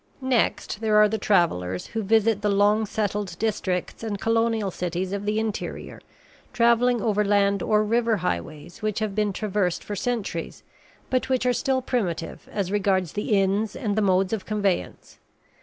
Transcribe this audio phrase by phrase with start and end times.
[0.31, 5.27] Next there are the travellers who visit the long settled districts and colonial cities of
[5.27, 6.01] the interior,
[6.53, 10.63] travelling over land or river highways which have been traversed for centuries
[11.11, 15.19] but which are still primitive as regards the inns and the modes of conveyance.